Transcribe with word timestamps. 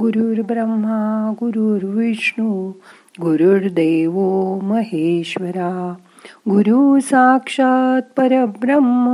गुरुर्ब्रह्मा 0.00 1.32
गुरुर्विष्णू 1.40 2.70
गुरुर्देव 3.20 4.12
महेश्वरा. 4.62 5.94
गुरु 6.50 7.00
साक्षात 7.00 8.02
परब्रह्म 8.16 9.08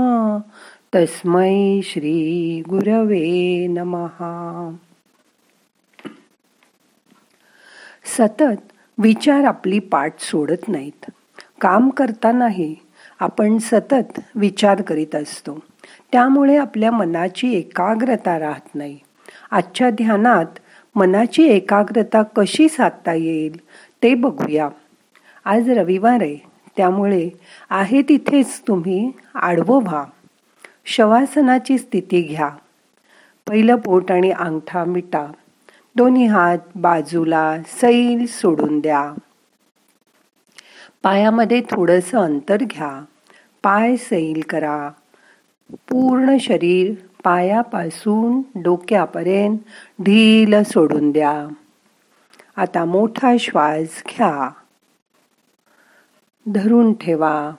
तस्मै 0.95 1.81
श्री 1.85 2.63
गुरवे 2.69 3.67
नमहा 3.67 4.75
सतत 8.19 8.73
विचार 8.99 9.45
आपली 9.45 9.79
पाठ 9.79 10.21
सोडत 10.21 10.69
नाहीत. 10.69 11.11
काम 11.61 11.91
करतानाही 11.91 12.75
आपण 13.21 13.59
सतत 13.59 14.21
विचार 14.35 14.83
करीत 14.83 15.15
असतो. 15.15 15.59
त्यामुळे 16.13 16.57
आपल्या 16.57 16.91
मनाची 16.91 17.53
एकाग्रता 17.53 18.39
राहत 18.39 18.75
नाही. 18.75 18.99
आजच्या 19.51 19.91
ध्यानात 19.91 20.59
मनाची 20.95 21.43
एकाग्रता 21.43 22.23
कशी 22.23 22.69
साधता 22.69 23.13
येईल 23.13 23.61
ते 24.03 24.15
बघूया. 24.15 24.69
आज 25.45 25.71
रविवार 25.71 26.23
आहे 26.23 26.37
त्यामुळे 26.77 27.31
आहे 27.71 28.03
तिथेच 28.03 28.61
तुम्ही 28.69 29.11
आडवं 29.35 29.83
व्हा. 29.83 30.05
शवासनाची 30.87 31.79
स्थिती 31.79 32.23
घ्या. 32.23 32.51
पहिलं 33.49 33.77
पोट 33.77 34.13
आणि 34.13 34.31
अंगठा 34.31 34.85
मिटा. 34.85 35.27
दोन्ही 35.97 36.27
हात 36.27 36.59
बाजूला 36.75 37.57
सैल 37.67 38.27
सोडून 38.29 38.81
द्या. 38.81 39.13
पायामध्ये 41.03 41.61
थोडंसं 41.61 42.19
अंतर 42.19 42.57
घ्या. 42.61 43.05
पाय 43.63 43.97
सैल 43.97 44.41
करा. 44.49 44.91
पूर्ण 45.73 46.37
शरीर 46.41 46.93
पायापासून 47.25 48.61
डोक्यापर्यंत 48.63 49.59
ढील 50.03 50.63
सोडून 50.63 51.11
द्या. 51.11 51.47
आता 52.57 52.85
मोठा 52.85 53.33
श्वास 53.41 54.03
घ्या. 54.09 54.51
धरून 56.47 56.93
ठेवा. 56.93 57.51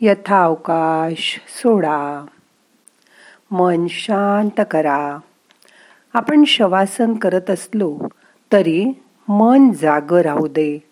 यथावकाश 0.00 1.40
सोडा. 1.48 2.26
मन 3.50 3.86
शांत 3.88 4.60
करा. 4.70 5.18
आपण 6.14 6.44
शवासन 6.44 7.14
करत 7.14 7.50
असलो 7.50 7.98
तरी 8.52 9.02
मन 9.28 9.70
जाग 9.72 10.12
राहू 10.12 10.46
दे. 10.46 10.88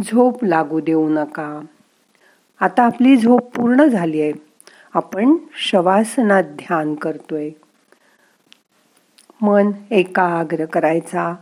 झोप 0.00 0.44
लागू 0.44 0.80
देऊ 0.80 1.08
नका. 1.08 1.60
आता 2.60 2.82
आपली 2.82 3.16
झोप 3.16 3.56
पूर्ण 3.56 3.84
झाली 3.84 4.22
आहे. 4.22 4.49
आपण 4.94 5.36
शवासनात 5.54 6.44
ध्यान 6.44 6.94
करतोय. 6.94 7.50
मन 9.42 9.70
एकाग्र 9.90 10.64
करायचा 10.64 11.34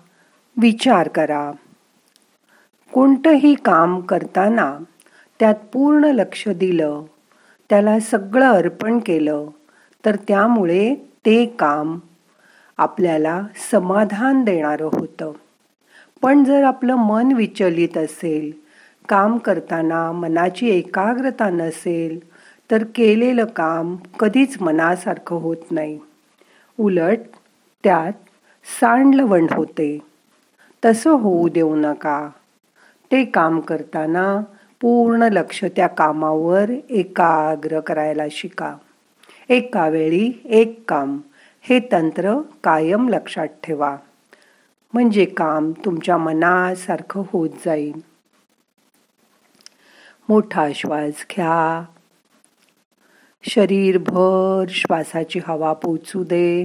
विचार 0.57 1.09
करा. 1.09 1.53
कोणतंही 2.93 3.55
काम 3.55 4.01
करताना 4.01 4.79
त्यात 5.41 5.55
पूर्ण 5.73 6.05
लक्ष 6.05 6.49
दिलं 6.49 7.03
त्याला 7.71 8.01
सगळं 8.01 8.47
अर्पण 8.47 8.99
केलं 8.99 9.47
तर 10.05 10.17
त्यामुळे 10.17 10.95
ते 10.95 11.47
काम 11.47 11.99
आपल्याला 12.79 13.43
समाधान 13.71 14.45
देणारं 14.45 14.85
होतं. 14.85 15.33
पण 16.23 16.45
जर 16.45 16.65
आपलं 16.65 16.95
मन 16.95 17.33
विचलित 17.33 17.99
असेल 17.99 18.53
काम 19.09 19.39
करताना 19.39 20.13
मनाची 20.13 20.69
एकाग्रता 20.69 21.51
नसेल 21.51 22.38
तर 22.71 22.85
केलेलं 22.95 23.45
काम 23.45 23.97
कधीच 24.21 24.63
मनासारखं 24.63 25.37
होत 25.37 25.57
नाही. 25.71 25.99
उलट 26.81 27.19
त्यात 27.85 28.13
सांडलवण 28.81 29.47
होते. 29.51 29.99
तसं 30.85 31.11
होऊ 31.11 31.49
देऊ 31.49 31.77
नका. 31.77 32.29
ते 33.13 33.25
काम 33.25 33.61
करताना 33.61 34.41
पूर्ण 34.81 35.23
लक्ष 35.23 35.65
त्या 35.65 35.87
कामावर 35.87 36.71
एकाग्र 36.91 37.81
करायला 37.81 38.25
शिका. 38.31 38.77
एका 39.49 39.89
वेळी 39.89 40.33
एक 40.45 40.85
काम 40.89 41.19
हे 41.63 41.81
तंत्र 41.93 42.39
कायम 42.65 43.09
लक्षात 43.09 43.49
ठेवा. 43.65 43.97
म्हणजे 44.93 45.25
काम 45.25 45.73
तुमच्या 45.85 46.17
मनासारखं 46.17 47.23
होत 47.33 47.51
जाईल. 47.67 48.01
मोठा 50.29 50.69
श्वास 50.75 51.27
घ्या. 51.37 51.85
शरीरभर 53.43 54.65
श्वासाची 54.69 55.41
हवा 55.47 55.73
पोचू 55.73 56.25
दे. 56.25 56.65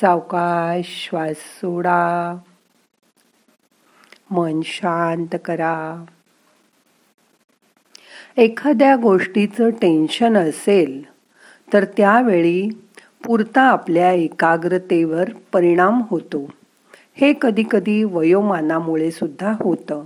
सावकाश 0.00 1.08
श्वास 1.08 1.36
सोडा. 1.36 2.36
मन 4.30 4.60
शांत 4.64 5.36
करा. 5.44 6.04
एखाद्या 8.36 8.96
गोष्टीचं 8.96 9.70
टेन्शन 9.70 10.36
असेल 10.36 11.02
तर 11.72 11.84
त्यावेळी 11.84 12.68
पुरता 13.24 13.62
आपल्या 13.62 14.12
एकाग्रतेवर 14.12 15.28
परिणाम 15.52 16.02
होतो. 16.10 16.50
हे 17.14 17.32
कधीकधी 17.40 18.04
वयोमानामुळे 18.04 19.10
सुद्धा 19.10 19.52
होतं. 19.60 20.04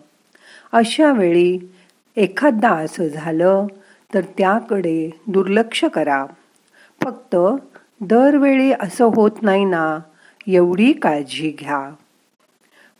अशा 0.72 1.12
वेळी 1.12 1.72
एखादा 2.16 2.70
असं 2.70 3.08
झालं 3.08 3.66
तर 4.15 4.21
त्याकडे 4.21 5.11
दुर्लक्ष 5.27 5.84
करा. 5.84 6.27
फक्त 7.05 7.37
दरवेळी 8.00 8.72
असं 8.72 9.05
होत 9.05 9.31
नाही 9.43 9.65
ना 9.65 9.99
एवढी 10.47 10.93
काळजी 10.93 11.56
घ्या. 11.61 11.91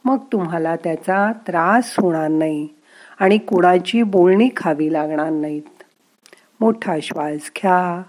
मग 0.05 0.19
तुम्हाला 0.33 0.77
त्याचा 0.77 1.33
त्रास 1.33 1.95
होणार 1.99 2.29
नाही 2.29 2.69
आणि 3.19 3.39
कुणाची 3.39 4.03
बोलणी 4.03 4.49
खावी 4.57 4.93
लागणार 4.93 5.31
नाहीत. 5.31 5.83
मोठा 6.61 6.97
श्वास 7.03 7.51
घ्या. 7.57 8.03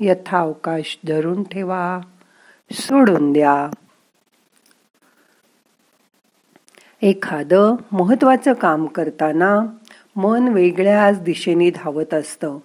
यथावकाश 0.00 0.98
धरून 1.08 1.42
ठेवा. 1.42 2.00
सोडून 2.72 3.32
द्या. 3.32 3.70
एखादं 7.02 7.74
महत्वाचं 7.92 8.52
काम 8.52 8.86
करताना 8.86 9.60
मन 10.16 10.48
वेगळ्याच 10.48 11.22
दिशेने 11.22 11.70
धावत 11.70 12.14
असतं. 12.14 12.58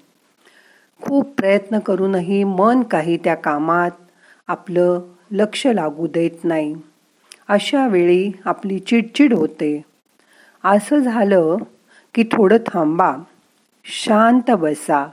खूप 1.02 1.34
प्रयत्न 1.38 1.80
करूनही 1.80 2.44
मन 2.44 2.82
काही 2.82 3.18
त्या 3.18 3.36
कामात 3.36 3.92
आपलं 4.48 5.02
लक्ष 5.32 5.68
लागू 5.68 6.08
देत 6.08 6.32
नाही. 6.44 6.76
अशा 7.48 7.88
वेळी 7.88 8.32
आपली 8.46 8.80
चिडचिड 8.80 9.34
होते. 9.34 9.86
असं 10.64 10.98
झालं 11.00 11.58
की 12.16 12.24
थोडं 12.24 12.58
थांबा. 12.58 13.16
शांत 13.86 14.52
बसा. 14.52 15.10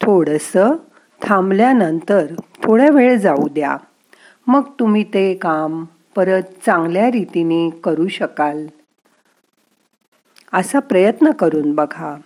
थोडंसं 0.00 0.70
थांबल्यानंतर 1.22 2.26
थोड्या 2.62 2.90
वेळ 2.90 3.18
जाऊ 3.18 3.48
द्या. 3.48 3.76
मग 4.46 4.62
तुम्ही 4.80 5.04
ते 5.04 5.34
काम 5.34 5.84
परत 6.16 6.42
चांगल्या 6.66 7.10
रीतीने 7.10 7.70
करू 7.70 8.08
शकाल. 8.08 8.66
असा 10.52 10.78
प्रयत्न 10.78 11.30
करून 11.30 11.74
बघा. 11.74 12.16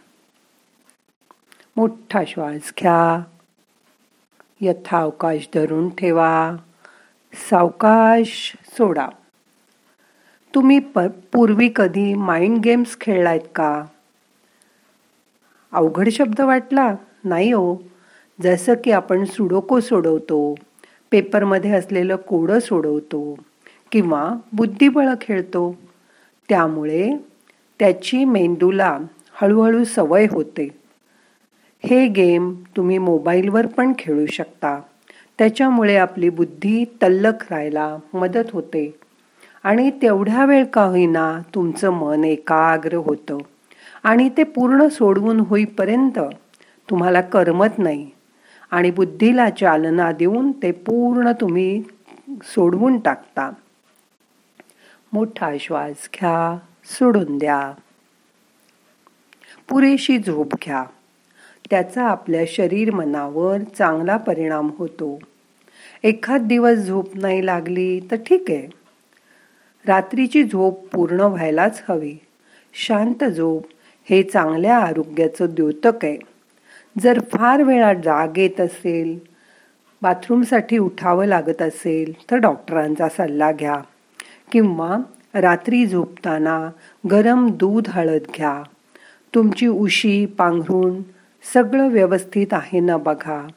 मोठा 1.76 2.22
श्वास 2.28 2.72
घ्या. 2.80 3.22
यथावकाश 4.60 5.48
धरून 5.54 5.88
ठेवा. 5.88 6.56
सावकाश 7.34 8.56
सोडा. 8.66 9.08
तुम्ही 10.54 10.78
पूर्वी 11.32 11.70
कधी 11.76 12.14
माइंड 12.14 12.58
गेम्स 12.58 12.96
खेळलायत 13.00 13.40
का? 13.54 13.84
अवघड 15.72 16.08
शब्द 16.08 16.40
वाटला? 16.40 16.94
नाही 17.24 17.52
हो. 17.52 17.76
जसं 18.42 18.74
की 18.84 18.90
आपण 18.90 19.24
सुडोको 19.24 19.80
सोडवतो 19.80 20.54
पेपरमध्ये 21.10 21.70
असलेलं 21.70 22.16
कोडं 22.16 22.58
सोडवतो 22.58 23.38
किंवा 23.92 24.34
बुद्धिबळ 24.52 25.08
खेळतो. 25.20 25.76
त्यामुळे 26.48 27.31
त्याची 27.78 28.24
मेंदूला 28.24 28.98
हळूहळू 29.32 29.84
सवय 29.84 30.26
होते. 30.30 30.68
हे 31.84 32.06
गेम 32.06 32.54
तुम्ही 32.76 32.98
मोबाईलवर 32.98 33.66
पण 33.66 33.92
खेळू 33.98 34.26
शकता. 34.26 34.80
त्याच्यामुळे 35.38 35.96
आपली 35.96 36.28
बुद्धी 36.28 36.84
तल्लख 36.84 37.44
राहायला 37.50 37.96
मदत 38.14 38.50
होते. 38.52 38.94
आणि 39.64 39.90
तेवढ्या 39.90 40.44
वेळ 40.44 40.64
का 40.64 40.82
होईना 40.82 41.40
तुमचं 41.54 41.90
मन 41.90 42.24
एकाग्र 42.24 42.94
होतं. 42.94 43.38
आणि 44.02 44.28
ते 44.36 44.44
पूर्ण 44.44 44.88
सोडवून 44.88 45.40
होईपर्यंत 45.40 46.18
तुम्हाला 46.90 47.20
करमत 47.20 47.78
नाही. 47.78 48.10
आणि 48.70 48.90
बुद्धीला 48.90 49.50
चालना 49.50 50.12
देऊन 50.12 50.52
ते 50.52 50.72
पूर्ण 50.72 51.32
तुम्ही 51.32 51.82
सोडवून 52.42 52.98
टाकता. 52.98 53.50
मोठा 55.12 55.50
श्वास 55.60 56.08
घ्या. 56.14 56.58
सोडून 56.84 57.38
द्या. 57.38 57.72
पुरेशी 59.68 60.18
झोप 60.18 60.54
घ्या. 60.54 60.84
त्याचा 61.70 62.04
आपल्या 62.04 62.44
शरीर 62.48 62.94
मनावर 62.94 63.58
चांगला 63.78 64.16
परिणाम 64.16 64.70
होतो. 64.78 65.18
एखाद 66.04 66.40
दिवस 66.40 66.78
झोप 66.78 67.16
नाही 67.16 67.46
लागली 67.46 68.00
तर 68.10 68.16
ठीक 68.16 68.44
आहे. 68.48 68.68
रात्रीची 69.86 70.44
झोप 70.44 70.88
पूर्ण 70.88 71.20
व्हायलाच 71.20 71.82
हवी. 71.88 72.16
शांत 72.72 73.24
झोप 73.24 73.66
हे 74.10 74.22
चांगल्या 74.22 74.78
आरोग्याचं 74.78 75.46
द्योतक 75.50 76.04
आहे. 76.04 76.18
जर 77.00 77.20
फार 77.20 77.62
वेळा 77.62 77.94
जाग 77.94 78.38
येत 78.38 78.60
असेल 78.60 79.18
बाथरूमसाठी 80.02 80.78
उठावं 80.78 81.26
लागत 81.26 81.62
असेल 81.62 82.12
तर 82.30 82.36
डॉक्टरांचा 82.36 83.08
सल्ला 83.08 83.52
घ्या. 83.52 83.82
किंवा 84.52 84.96
रात्री 85.34 85.86
झोपताना 85.86 86.70
गरम 87.10 87.50
दूध 87.50 87.88
हळद 87.88 88.22
घ्या. 88.36 88.62
तुमची 89.34 89.66
उशी 89.66 90.26
पांघरून 90.26 91.02
सगळं 91.54 91.88
व्यवस्थित 91.88 92.46
आहे 92.52 92.80
ना 92.80 92.96
बघा. 92.96 93.48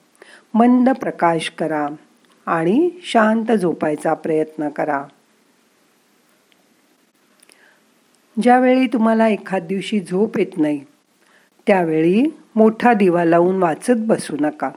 मंद 0.54 0.89
प्रकाश 0.89 1.50
करा 1.50 1.88
आणि 2.45 2.89
शांत 3.04 3.51
झोपायचा 3.51 4.13
प्रयत्न 4.13 4.69
करा. 4.69 5.04
ज्यावेळी 8.42 8.88
तुम्हाला 8.88 9.27
एखाद 9.27 9.63
दिवशी 9.63 10.00
झोप 10.00 10.38
येत 10.38 10.57
नाही 10.57 10.86
त्यावेळी 11.68 12.24
मोठा 12.56 12.94
दिवा 12.94 13.25
लावून 13.25 13.63
वाचत 13.63 13.94
बसू 13.98 14.38
नका. 14.39 14.69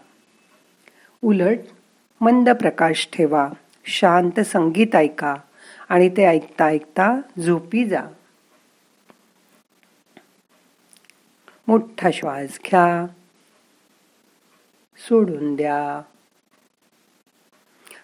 उलट 1.23 1.59
मंद 2.21 2.50
प्रकाश 2.50 3.09
ठेवा. 3.12 3.49
शांत 3.85 4.41
संगीत 4.41 4.97
ऐका. 4.97 5.37
आणि 5.88 6.08
ते 6.08 6.25
ऐकता 6.25 6.64
ऐकता 6.64 7.20
झोपी 7.46 7.85
जा. 7.85 8.02
मोठा 11.69 12.11
श्वास 12.11 12.58
घ्या. 12.67 13.06
सोडून 15.08 15.56
द्या. 15.56 16.02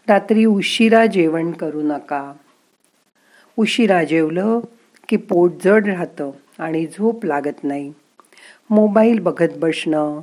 रात्री 0.09 0.45
उशिरा 0.45 1.07
जेवण 1.07 1.53
करू 1.53 1.83
नका. 1.83 2.33
उशिरा 3.57 4.05
जेवलं 4.05 4.61
की 5.09 5.17
पोट 5.17 5.53
जड 5.65 5.87
राहतं 5.87 6.31
आणि 6.59 6.87
झोप 6.87 7.25
लागत 7.25 7.65
नाही. 7.65 7.93
मोबाईल 8.71 9.19
बघत 9.19 9.53
बसणं 9.57 10.21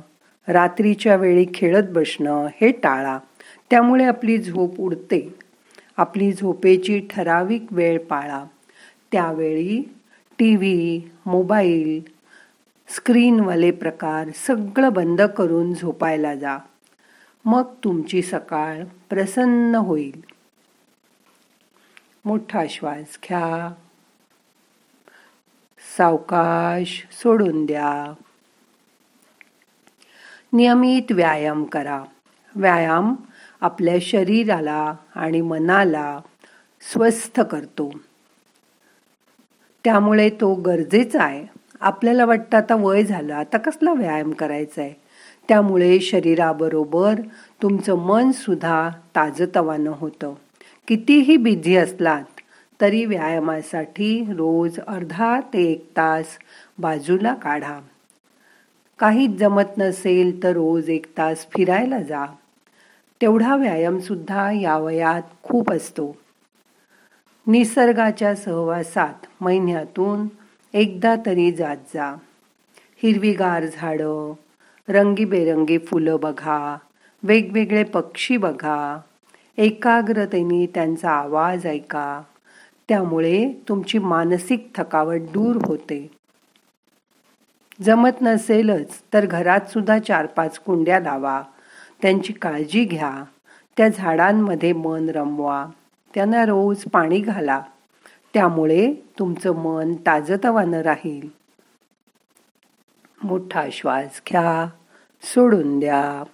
रात्रीच्या 0.48 1.16
वेळी 1.16 1.46
खेळत 1.54 1.82
बसणं 1.90 2.46
हे 2.46 2.72
टाळा. 2.72 3.18
त्यामुळे 3.70 4.04
आपली 4.04 4.38
झोप 4.38 4.80
उडते. 4.80 5.34
आपली 5.96 6.32
झोपेची 6.32 7.08
ठराविक 7.10 7.64
वेळ 7.70 8.04
पाळा. 8.04 8.44
त्यावेळी 9.12 9.94
टी 10.38 10.56
व्ही 10.56 11.10
मोबाईल 11.26 12.02
स्क्रीनवाले 12.88 13.70
प्रकार 13.70 14.28
सगळं 14.34 14.92
बंद 14.92 15.22
करून 15.22 15.74
झोपायला 15.74 16.34
जा. 16.34 16.58
मग 17.44 17.62
तुमची 17.84 18.22
सकाळ 18.22 18.82
प्रसन्न 19.10 19.74
होईल. 19.74 20.24
मोठा 22.24 22.64
श्वास 22.70 23.18
घ्या. 23.24 23.74
सावकाश 25.96 27.06
सोडून 27.12 27.66
द्या. 27.66 28.12
नियमित 30.52 31.12
व्यायाम 31.12 31.64
करा. 31.64 32.04
व्यायाम 32.56 33.14
आपल्या 33.62 33.94
शरीराला 34.00 34.94
आणि 35.14 35.40
मनाला 35.40 36.20
स्वस्थ 36.92 37.40
करतो. 37.40 37.92
त्यामुळे 39.84 40.30
तो 40.30 40.54
गरजेचा 40.54 41.22
आहे. 41.22 41.46
आपल्याला 41.80 42.24
वाटतं 42.24 42.56
आता 42.56 42.74
वय 42.74 43.02
झालं 43.02 43.34
आता 43.34 43.58
कसला 43.58 43.92
व्यायाम 43.92 44.30
करायचा 44.30 44.82
आहे 44.82 44.92
त्यामुळे 45.48 46.00
शरीराबरोबर 46.00 47.14
तुमचं 47.62 47.94
मनसुद्धा 47.94 48.90
ताजतवानं 49.16 49.92
होतं. 49.96 50.34
कितीही 50.88 51.36
बिझी 51.36 51.76
असलात 51.76 52.40
तरी 52.80 53.04
व्यायामासाठी 53.04 54.24
रोज 54.28 54.80
अर्धा 54.80 55.40
ते 55.40 55.62
एक 55.62 55.90
तास 55.96 56.26
बाजूला 56.78 57.34
काढा. 57.34 57.80
काहीच 58.98 59.30
जमत 59.30 59.78
नसेल 59.78 60.42
तर 60.42 60.52
रोज 60.52 60.88
एक 60.88 61.06
तास 61.18 61.46
फिरायला 61.56 62.02
जा. 62.02 62.24
तेवढा 63.22 63.56
व्यायाम 63.56 63.98
सुद्धा 63.98 64.50
या 64.50 64.78
वयात 64.78 65.22
खूप 65.42 65.72
असतो. 65.72 66.16
निसर्गाच्या 67.46 68.34
सहवासात 68.34 69.26
महिन्यातून 69.40 70.26
एकदा 70.72 71.16
तरी 71.26 71.52
जात 71.52 71.76
जा. 71.94 72.14
हिरवीगार 73.02 73.64
झाडं 73.72 74.32
रंगीबेरंगी 74.88 75.78
फुलं 75.78 76.16
बघा 76.22 76.78
वेगवेगळे 77.22 77.84
पक्षी 77.84 78.36
बघा 78.36 79.00
एकाग्रतेने 79.56 80.66
त्यांचा 80.66 81.10
आवाज 81.10 81.66
ऐका. 81.66 82.22
त्यामुळे 82.88 83.52
तुमची 83.68 83.98
मानसिक 83.98 84.68
थकावट 84.76 85.20
दूर 85.20 85.56
होते. 85.64 86.10
जमत 87.82 88.22
नसेलच 88.22 89.02
तर 89.14 89.26
घरात 89.26 89.60
सुद्धा 89.60 89.98
चार 89.98 90.26
पाच 90.26 90.58
कुंड्या 90.58 91.00
लावा. 91.00 91.42
त्यांची 92.02 92.32
काळजी 92.32 92.84
घ्या. 92.84 93.24
त्या 93.76 93.88
झाडांमध्ये 93.88 94.72
मन 94.72 95.08
रमवा. 95.08 95.66
त्यांना 96.14 96.44
रोज 96.44 96.84
पाणी 96.84 97.18
घाला. 97.18 97.62
त्यामुळे 98.34 98.94
तुमचं 99.18 99.56
मन 99.56 99.94
ताजतवानं 99.94 100.80
राहील. 100.80 101.28
मोठा 103.24 103.64
श्वास 103.72 104.22
घ्या. 104.30 104.68
सोडून 105.22 105.80
द्या. 105.80 106.24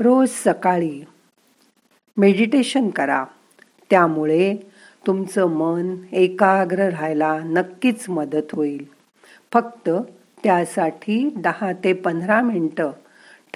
रोज 0.00 0.28
सकाळी 0.30 1.04
मेडिटेशन 2.16 2.90
करा. 2.90 3.24
त्यामुळे 3.90 4.56
तुमचं 5.06 5.46
मन 5.46 5.96
एकाग्र 6.12 6.78
राहायला 6.78 7.38
नक्कीच 7.38 8.08
मदत 8.08 8.54
होईल. 8.54 8.86
फक्त 9.52 9.90
त्यासाठी 10.44 11.30
दहा 11.36 11.72
ते 11.72 11.92
पंधरा 11.92 12.40
मिनटं 12.40 12.90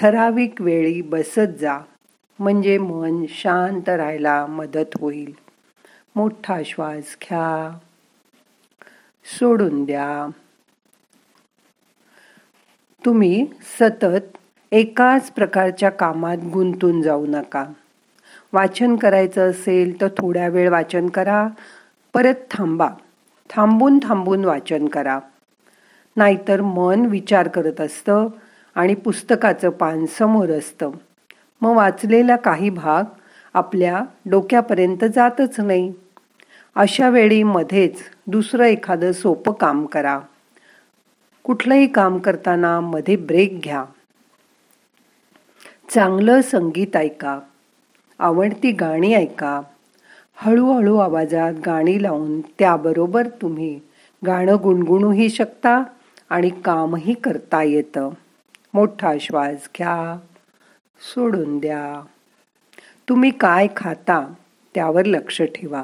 ठराविक 0.00 0.61
वेळी 0.61 1.02
बसत 1.02 1.58
जा 1.61 1.79
म्हणजे 2.38 2.79
मन 2.79 3.25
शांत 3.29 3.88
राहायला 3.88 4.47
मदत 4.47 4.99
होईल. 5.00 5.35
मोठा 6.17 6.61
श्वास 6.64 7.17
घ्या. 7.23 7.79
सोडून 9.38 9.85
द्या. 9.85 10.31
तुम्ही 13.05 13.47
सतत 13.81 14.38
एकाच 14.73 15.31
प्रकारच्या 15.31 15.91
कामात 15.91 16.38
गुंतून 16.53 17.03
जाऊ 17.03 17.26
नका. 17.26 17.67
वाचन 18.53 18.96
करायचं 18.96 19.51
असेल 19.51 20.01
तर 20.01 20.08
थोड्या 20.08 20.48
वेळ 20.48 20.70
वाचन 20.70 21.08
करा. 21.08 21.48
परत 22.15 22.34
थांबा. 22.51 22.89
थांबून 23.51 23.98
थांबून 23.98 24.44
वाचन 24.44 24.89
करा. 24.89 25.19
नाहीतर 26.17 26.60
मन 26.60 27.06
विचार 27.06 27.48
करत 27.48 27.81
असतं 27.81 28.29
आणि 28.74 28.94
पुस्तकाचं 28.94 29.70
पान 29.70 30.06
समोर 30.06 30.50
असतं. 30.50 30.91
मग 31.60 31.77
वाचलेला 31.77 32.36
काही 32.36 32.70
भाग 32.70 33.05
आपल्या 33.55 34.03
डोक्यापर्यंत 34.27 35.05
जातच 35.15 35.60
नाही. 35.60 35.93
अशा 36.74 37.08
वेळी 37.08 37.43
मध्येच 37.43 37.96
दुसरं 38.27 38.65
एखादं 38.65 39.12
सोपं 39.12 39.53
काम 39.53 39.86
करा. 39.86 40.20
कुठलंही 41.44 41.86
काम 41.86 42.19
करताना 42.19 42.81
मध्ये 42.81 43.17
ब्रेक 43.17 43.60
घ्या. 43.60 43.84
चांगलं 45.94 46.41
संगीत 46.41 46.96
ऐका. 46.96 47.41
आवडती 48.19 48.72
गाणी 48.72 49.15
ऐका. 49.15 49.60
हळूहळू 50.36 50.96
आवाजात 50.96 51.53
गाणी 51.67 52.03
लावून 52.03 52.41
त्याबरोबर 52.41 53.29
तुम्ही 53.29 53.81
गाणं 54.27 54.56
गुणगुणूही 54.62 55.29
शकता 55.29 55.82
आणि 56.31 56.50
कामही 56.50 57.15
करता 57.15 57.62
येतं. 57.62 58.10
मोठा 58.74 59.12
श्वास 59.20 59.69
घ्या. 59.79 60.19
सोडून 61.15 61.58
द्या. 61.58 62.06
तुम्ही 63.08 63.31
काय 63.31 63.67
खाता 63.77 64.34
त्यावर 64.74 65.05
लक्ष 65.05 65.43
ठेवा. 65.43 65.82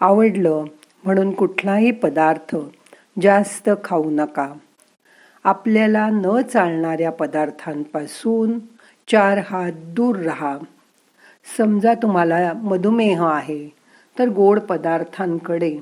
आवडलं 0.00 0.64
म्हणून 1.04 1.34
कुठलाही 1.34 1.90
पदार्थ 1.90 2.56
जास्त 3.22 3.70
खाऊ 3.84 4.10
नका. 4.10 4.52
आपल्याला 5.44 6.08
न 6.08 6.42
चालणाऱ्या 6.42 7.10
पदार्थांपासून 7.10 8.58
चार 9.08 9.38
हात 9.38 9.72
दूर 9.72 10.16
राहा. 10.16 10.58
समजा 11.58 11.94
तुम्हाला 11.94 12.52
मधुमेह 12.52 13.24
आहे 13.24 13.68
तर 14.18 14.28
गोड 14.28 14.60
पदार्थांकडे 14.60 15.78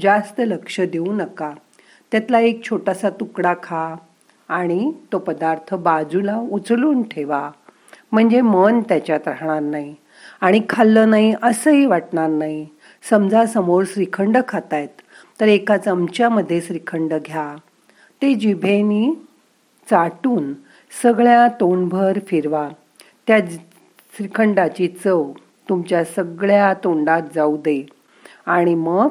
जास्त 0.00 0.40
लक्ष 0.40 0.80
देऊ 0.80 1.12
नका. 1.12 1.52
त्यातला 2.12 2.40
एक 2.40 2.64
छोटासा 2.64 3.10
तुकडा 3.10 3.54
खा. 3.62 3.94
आणि 4.48 4.92
तो 5.12 5.18
पदार्थ 5.18 5.74
बाजूला 5.74 6.36
उचलून 6.36 7.02
ठेवा. 7.02 7.50
म्हणजे 8.12 8.40
मन 8.40 8.80
त्याच्यात 8.80 9.20
राहणार 9.26 9.60
नाही 9.60 9.94
आणि 10.40 10.60
खाल्लं 10.68 11.10
नाही 11.10 11.34
असंही 11.42 11.86
वाटणार 11.86 12.30
नाही. 12.30 12.66
समजा 13.10 13.46
समोर 13.46 13.84
श्रीखंड 13.86 14.38
खातायत 14.48 14.88
तर 15.40 15.48
एका 15.48 15.76
चमच्यामध्ये 15.76 16.60
श्रीखंड 16.60 17.14
घ्या. 17.26 17.56
ते 18.22 18.34
जिभेनी 18.34 19.14
चाटून 19.90 20.54
सगळ्या 21.02 21.48
तोंडभर 21.48 22.18
फिरवा. 22.26 22.68
त्या 23.26 23.38
श्रीखंडाची 24.16 24.88
चव 24.88 25.32
तुमच्या 25.68 26.04
सगळ्या 26.04 26.74
तोंडात 26.74 27.22
जाऊ 27.34 27.56
दे. 27.56 27.86
आणि 28.46 28.74
मग 28.74 29.08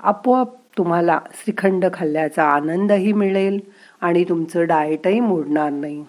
आपोआप 0.00 0.48
तुम्हाला 0.78 1.20
श्रीखंड 1.32 1.84
खाल्ल्याचा 1.94 2.44
आनंदही 2.44 3.12
मिळेल. 3.12 3.60
आणि 4.00 4.24
तुमचं 4.24 4.66
डाएटही 4.66 5.20
मोडणार 5.20 5.70
नाही. 5.70 6.04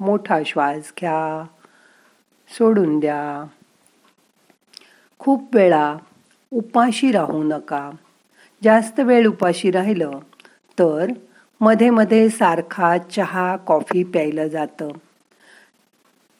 मोठा 0.00 0.38
श्वास 0.46 0.92
घ्या. 1.00 1.46
सोडून 2.58 3.00
द्या. 3.00 3.46
खूप 5.18 5.54
वेळा 5.54 5.96
उपाशी 6.52 7.12
राहू 7.12 7.42
नका. 7.42 7.90
जास्त 8.64 9.00
वेळ 9.00 9.26
उपाशी 9.26 9.70
राहिलं 9.70 10.10
तर 10.78 11.10
मध्ये 11.60 11.90
मध्ये 11.90 12.28
सारखा 12.28 12.98
चहा 12.98 13.56
कॉफी 13.56 14.04
प्यायलं 14.04 14.48
जातं. 14.48 14.88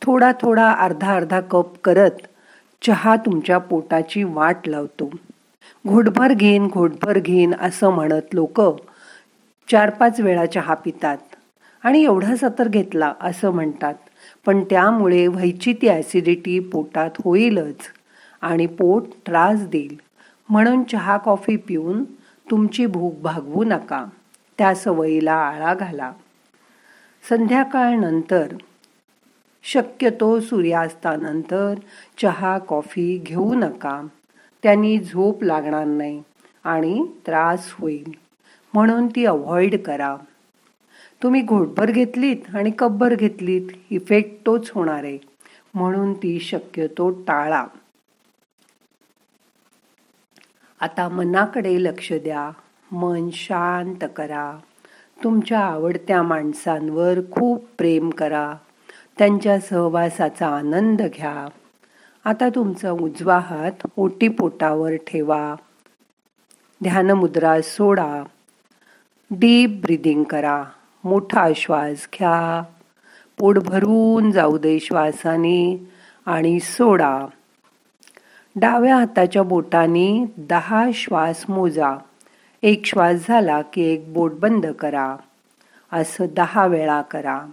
थोडा 0.02 0.32
थोडा 0.32 0.73
अर्धा 0.73 1.14
अर्धा 1.14 1.40
कप 1.40 1.78
करत 1.78 2.26
चहा 2.82 3.16
तुमच्या 3.16 3.59
पोटाची 3.59 4.23
वाट 4.23 4.68
लावतो. 4.68 5.11
घोटभर 5.87 6.32
घेईन 6.32 6.66
घोटभर 6.66 7.18
घेईन 7.18 7.54
असं 7.61 7.90
म्हणत 7.90 8.35
लोक 8.35 8.61
चार 9.71 9.91
पाच 9.91 10.21
वेळा 10.21 10.47
चहा 10.47 10.75
पितात 10.75 11.19
आणि 11.85 12.03
एवढासा 12.05 12.49
तर 12.59 12.69
घेतला 12.69 13.12
असं 13.21 13.50
म्हणतात. 13.50 13.95
पण 14.47 14.65
त्यामुळे 14.65 15.27
व्हायची 15.27 15.73
ती 15.73 15.89
ॲसिडिटी 15.89 16.59
पोटात 16.59 17.11
होईलच 17.25 17.77
आणि 18.41 18.67
पोट 18.67 19.05
त्रास 19.27 19.69
देईल. 19.69 19.97
म्हणून 20.49 20.83
चहा 20.83 21.17
कॉफी 21.17 21.57
पिऊन 21.57 22.05
तुमची 22.50 22.87
भूक 22.87 23.21
भागवू 23.21 23.65
नका. 23.65 24.05
त्या 24.59 24.75
सवयीला 24.75 25.35
आळा 25.35 25.75
घाला. 25.75 26.12
संध्याकाळनंतर 27.29 28.55
शक्यतो 29.62 30.41
सूर्यास्तानंतर 30.41 31.75
चहा 32.23 32.59
कॉफी 32.59 33.19
घेऊ 33.19 33.55
नका. 33.55 34.07
त्यांनी 34.62 34.99
झोप 34.99 35.43
लागणार 35.43 35.85
नाही 35.85 36.23
आणि 36.65 37.07
त्रास 37.27 37.73
होईल. 37.79 38.20
म्हणून 38.75 39.07
ती 39.07 39.25
अवॉइड 39.25 39.83
करा. 39.83 40.17
तुम्ही 41.23 41.43
घोटभर 41.43 41.91
घेतलीत 41.91 42.37
आणि 42.55 42.71
कब्बर 42.79 43.15
घेतलीत 43.15 43.69
इफेक्ट 43.91 44.47
तोच 44.47 44.71
होणार 44.71 45.05
आहे. 45.05 45.19
म्हणून 45.75 46.15
ती 46.15 46.41
शक्यतो 46.41 47.11
टाळा. 47.11 47.67
आता 50.81 51.09
मनाकडे 51.09 51.83
लक्ष 51.83 52.12
द्या. 52.12 52.50
मन 52.93 53.31
शांत 53.33 54.05
करा. 54.17 54.59
तुमच्या 55.25 55.61
आवडत्या 55.61 56.23
माणसांवर 56.23 57.19
खूप 57.33 57.65
प्रेम 57.79 58.11
करा. 58.11 58.55
त्यांच्या 59.19 59.61
सहवासाचा 59.61 60.49
आनंद 60.49 61.03
घ्या. 61.03 61.49
आता 62.25 62.49
तुमचा 62.49 62.91
उजवा 62.91 63.39
हात 63.39 63.87
ओटीपोटावर 63.97 64.93
ठेवा. 64.95 65.55
ध्यानमुद्रा 66.83 67.61
सोडा. 67.62 68.23
डीप 69.32 69.70
ब्रिदिंग 69.82 70.25
करा. 70.25 70.64
मोठा 71.04 71.49
श्वास 71.56 72.08
घ्या. 72.18 72.62
पोट 73.38 73.58
भरून 73.58 74.30
जाऊ 74.30 74.58
दे 74.58 74.80
श्वासाने 74.80 75.88
आणि 76.26 76.60
सोडा. 76.60 77.26
डाव्या 78.56 78.96
हाताच्या 78.96 79.42
बोटाने 79.42 80.25
दहा 80.37 80.90
श्वास 80.94 81.44
मोजा. 81.49 81.96
एक 82.62 82.87
श्वास 82.87 83.28
झाला 83.28 83.62
की 83.62 83.82
एक 83.82 84.12
बोट 84.12 84.32
बंद 84.32 84.66
करा. 84.66 85.16
असं 85.92 86.26
दहा 86.30 86.66
वेळा 86.66 87.02
करा. 87.02 87.46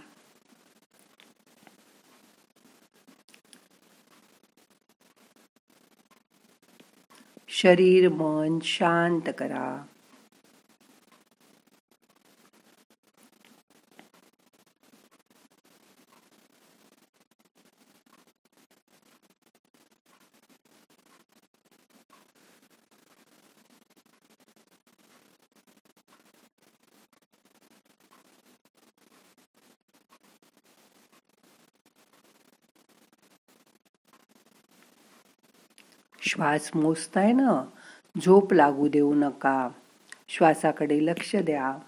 शरीर 7.48 8.08
मन 8.08 8.58
शांत 8.62 9.30
करा. 9.38 9.82
श्वास 36.20 36.70
मोजताय 36.74 37.32
ना? 37.32 37.64
झोप 38.24 38.52
लागू 38.52 38.88
देऊ 38.88 39.14
नका. 39.14 39.68
श्वासाकडे 40.28 41.06
लक्ष 41.06 41.36
द्या. 41.36 41.78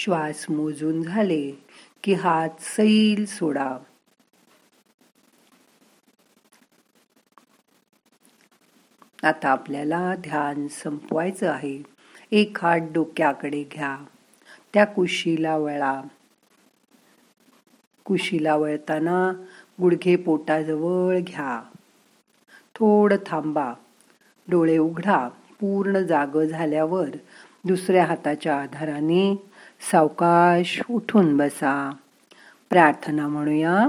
श्वास 0.00 0.46
मोजून 0.50 1.02
झाले 1.02 1.52
की 2.04 2.14
हात 2.14 2.48
सैल 2.60 3.26
सोडा. 3.26 3.78
आता 9.22 9.48
आपल्याला 9.48 10.14
ध्यान 10.14 10.68
संपवायचं 10.68 11.50
आहे. 11.50 11.82
एक 12.32 12.64
हात 12.64 12.80
डोक्याकडे 12.92 13.64
घ्या. 13.72 13.98
त्या 14.74 14.84
कुशीला 14.84 15.56
वळा. 15.56 16.02
कुशीला 18.04 18.56
वळताना 18.56 19.32
गुडघे 19.80 20.16
पोटाजवळ 20.16 21.18
घ्या. 21.20 21.62
थोडं 22.74 23.16
थांबा. 23.26 23.74
डोळे 24.48 24.78
उघडा. 24.78 25.28
पूर्ण 25.60 25.98
जाग 25.98 26.44
झाल्यावर 26.44 27.08
दुसऱ्या 27.64 28.04
हाताच्या 28.04 28.60
आधाराने 28.60 29.47
सावकाश 29.80 30.82
उठून 30.90 31.36
बसा. 31.36 31.94
प्रार्थना 32.70 33.28
म्हणूया. 33.28 33.88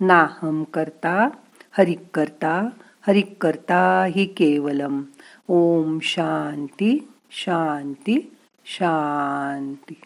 नाहम 0.00 0.64
करता 0.64 1.28
हरिक 1.70 2.02
करता 2.14 2.68
हरिक 3.06 3.36
करता 3.40 4.04
हि 4.04 4.24
केवलम. 4.24 5.02
ओम 5.48 5.98
शांती 6.02 7.08
शांती 7.30 8.36
शांती. 8.64 10.00